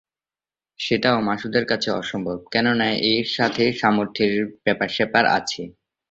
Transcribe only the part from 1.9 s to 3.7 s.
অসম্ভব, কেননা এর সাথে